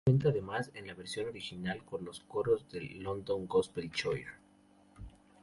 Cuenta 0.03 0.29
además, 0.29 0.71
en 0.73 0.87
la 0.87 0.95
versión 0.95 1.27
original, 1.27 1.85
con 1.85 2.03
los 2.03 2.21
coros 2.21 2.67
del 2.69 3.03
London 3.03 3.45
Gospel 3.45 3.91
Choir. 3.91 4.29